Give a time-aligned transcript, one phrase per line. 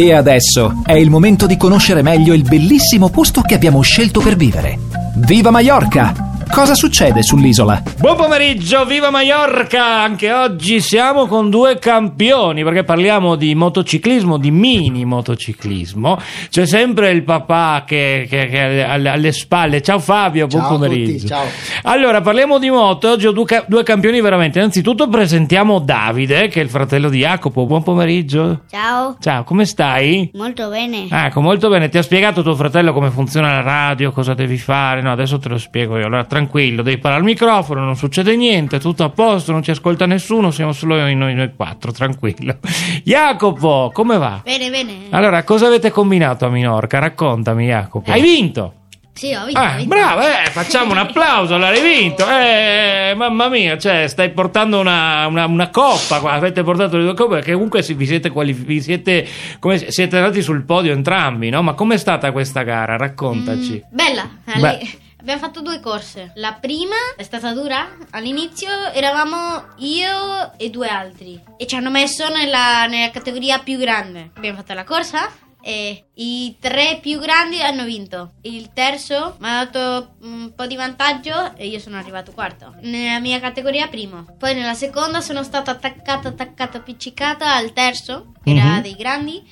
[0.00, 4.36] E adesso è il momento di conoscere meglio il bellissimo posto che abbiamo scelto per
[4.36, 4.78] vivere.
[5.16, 6.27] Viva Mallorca!
[6.50, 7.82] Cosa succede sull'isola?
[7.98, 10.00] Buon pomeriggio, viva Mallorca!
[10.02, 16.18] Anche oggi siamo con due campioni perché parliamo di motociclismo, di mini motociclismo.
[16.50, 19.82] C'è sempre il papà che, che, che alle, alle spalle.
[19.82, 21.12] Ciao Fabio, buon Ciao pomeriggio.
[21.12, 21.44] tutti, ciao.
[21.82, 23.12] Allora, parliamo di moto.
[23.12, 24.58] Oggi ho due, due campioni veramente.
[24.58, 27.66] Innanzitutto presentiamo Davide, che è il fratello di Jacopo.
[27.66, 28.62] Buon pomeriggio.
[28.68, 30.30] Ciao, Ciao, come stai?
[30.34, 31.06] molto bene.
[31.08, 31.88] Ecco, molto bene.
[31.88, 35.02] Ti ha spiegato tuo fratello come funziona la radio, cosa devi fare?
[35.02, 36.06] No, adesso te lo spiego io.
[36.06, 40.06] Allora, tranquillo, devi parlare al microfono, non succede niente, tutto a posto, non ci ascolta
[40.06, 42.58] nessuno, siamo solo noi, noi, noi quattro, tranquillo.
[43.02, 44.40] Jacopo, come va?
[44.44, 44.92] Bene, bene.
[45.10, 46.98] Allora, cosa avete combinato a Minorca?
[47.00, 48.10] Raccontami, Jacopo.
[48.10, 48.72] Hai vinto!
[49.18, 49.58] Sì, ho vinto.
[49.60, 49.88] Ah, vinto.
[49.96, 52.24] bravo, eh, facciamo un applauso, allora hai vinto.
[52.28, 57.14] Eh, mamma mia, cioè, stai portando una, una- una coppa qua, avete portato le due
[57.14, 59.26] coppe, perché comunque vi siete, qualifi- vi siete,
[59.58, 61.62] come, siete andati sul podio entrambi, no?
[61.62, 62.96] Ma com'è stata questa gara?
[62.96, 63.82] Raccontaci.
[63.84, 64.28] Mm, bella.
[64.60, 64.88] Beh.
[65.20, 66.30] Abbiamo fatto due corse.
[66.36, 67.88] La prima è stata dura.
[68.10, 71.40] All'inizio eravamo io e due altri.
[71.56, 74.30] E ci hanno messo nella, nella categoria più grande.
[74.36, 75.28] Abbiamo fatto la corsa.
[75.60, 78.34] E i tre più grandi hanno vinto.
[78.42, 82.76] Il terzo mi ha dato un po' di vantaggio e io sono arrivato quarto.
[82.82, 84.24] Nella mia categoria primo.
[84.38, 88.82] Poi nella seconda sono stato attaccato, attaccato, appiccicata al terzo, che era Mhm.
[88.82, 89.44] dei grandi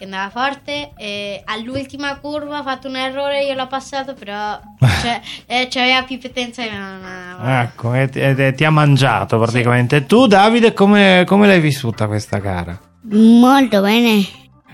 [0.00, 4.58] che andava forte e all'ultima curva ha fatto un errore io l'ho passato però
[5.02, 10.04] cioè, eh, c'aveva più potenza e non Ecco, e, e- e ti ha mangiato praticamente.
[10.04, 12.78] Tu, Davide, come, come l'hai vissuta questa gara?
[13.02, 14.22] molto bene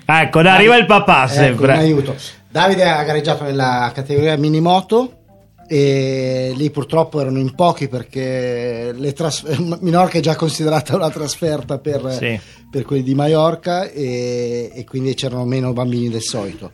[0.05, 1.73] Ecco, dai, arriva il papà Ecco, sempre.
[1.73, 2.17] un aiuto.
[2.49, 5.25] Davide ha gareggiato nella categoria minimoto
[5.69, 9.43] e lì purtroppo erano in pochi perché le tras-
[9.81, 12.39] Minorca è già considerata una trasferta per, Sì.
[12.71, 16.71] per quelli di Maiorca e, e quindi c'erano meno bambini del solito.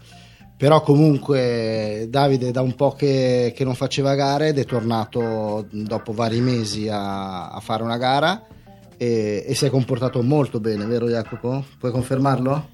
[0.57, 6.13] Però comunque Davide da un po' che, che non faceva gare ed è tornato dopo
[6.13, 8.47] vari mesi a, a fare una gara
[8.97, 11.65] e, e si è comportato molto bene, vero Jacopo?
[11.81, 12.69] Puoi confermarlo?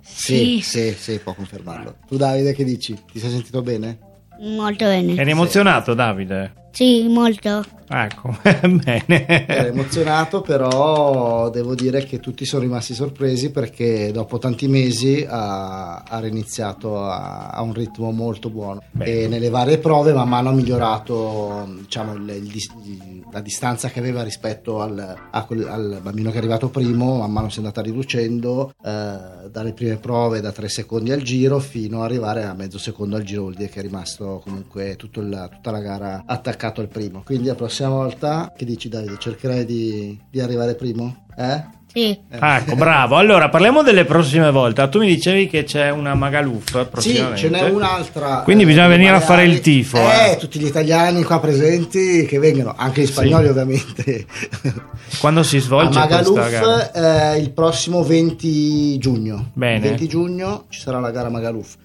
[0.00, 0.60] Sì.
[0.62, 1.96] sì, sì, può confermarlo.
[2.06, 2.96] Tu Davide che dici?
[3.12, 3.98] Ti sei sentito bene?
[4.40, 6.52] Molto bene Eri emozionato, Davide?
[6.72, 9.46] sì molto Ecco, bene.
[9.46, 16.02] Ero emozionato, però devo dire che tutti sono rimasti sorpresi perché dopo tanti mesi ha,
[16.02, 18.82] ha reiniziato a, a un ritmo molto buono.
[18.90, 19.22] Beh.
[19.24, 24.22] E nelle varie prove man mano ha migliorato diciamo, il- il la distanza che aveva
[24.22, 28.72] rispetto al, a al bambino che è arrivato primo, man mano si è andata riducendo
[28.82, 33.16] eh, dalle prime prove da 3 secondi al giro fino ad arrivare a mezzo secondo
[33.16, 37.22] al giro, vuol dire che è rimasto comunque il- tutta la gara attaccato al primo.
[37.24, 41.26] Quindi la prossima volta, che dici Davide, cercherai di, di arrivare primo?
[41.36, 41.74] Eh?
[41.92, 43.16] sì Ah, ecco, bravo.
[43.16, 44.82] Allora, parliamo delle prossime volte.
[44.82, 48.42] Ah, Tu mi dicevi che c'è una Magaluf Sì, ce n'è un'altra.
[48.44, 49.96] Quindi eh, bisogna venire a fare il tifo.
[49.96, 50.36] Eh, eh.
[50.36, 54.26] tutti gli italiani qua presenti che vengono, anche gli spagnoli ovviamente.
[55.20, 56.66] Quando si A svolge questa gara?
[56.66, 59.50] Magaluf eh, il prossimo 20 giugno.
[59.54, 59.76] Bene.
[59.76, 61.76] Il 20 giugno ci sarà la gara Magaluf.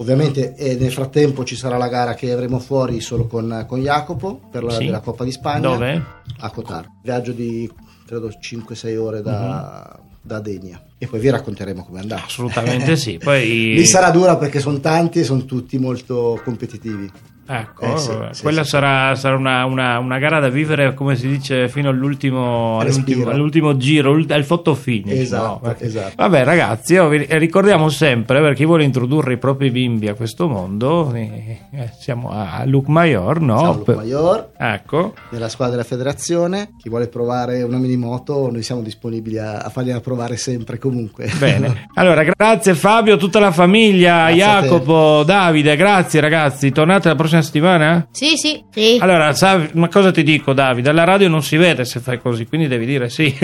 [0.00, 4.40] Ovviamente eh, nel frattempo ci sarà la gara che avremo fuori solo con, con Jacopo
[4.50, 4.86] per la Sì.
[4.86, 5.60] della Coppa di Spagna.
[5.60, 6.04] Dove?
[6.38, 6.86] A Cotar.
[7.02, 7.70] Viaggio di
[8.06, 10.82] credo 5-6 ore da, da Denia.
[10.96, 12.22] E poi vi racconteremo come è andato.
[12.22, 12.26] Mhm.
[12.28, 13.18] Assolutamente sì.
[13.22, 17.10] Poi Lì sarà dura perché sono tanti e sono tutti molto competitivi.
[17.52, 18.68] Ecco, Eh, sì, sì, quella sì.
[18.70, 23.76] sarà, sarà una, una- una gara da vivere, come si dice, fino all'ultimo, all'ultimo, all'ultimo
[23.76, 25.18] giro, al photo finish.
[25.18, 25.74] Esatto, no?
[25.78, 26.12] Esatto.
[26.16, 30.46] Vabbè, ragazzi, io vi ricordiamo sempre per chi vuole introdurre i propri bimbi a questo
[30.48, 33.58] mondo, eh, eh, siamo a Luc Mayor, no?
[33.58, 36.70] Siamo Per- Mayor, Ecco, nella squadra della federazione.
[36.78, 41.28] Chi vuole provare una minimoto, noi siamo disponibili a, a fargliela provare sempre comunque.
[41.38, 41.88] bene.
[42.00, 44.36] Allora, grazie Fabio, tutta la famiglia, Grazie.
[44.68, 46.70] Jacopo, Davide, grazie ragazzi.
[46.70, 48.06] Tornate la prossima settimana?
[48.10, 50.90] sì sì sì Allora, sai, ma cosa ti dico, Davide?
[50.90, 53.34] Alla radio non si vede se fai così, quindi devi dire sì.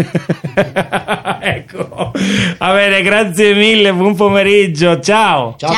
[1.40, 2.12] ecco.
[2.58, 5.54] Va bene, grazie mille, buon pomeriggio, ciao.
[5.58, 5.74] Ciao a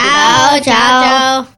[0.58, 0.70] tutti.
[0.70, 1.57] ciao ciao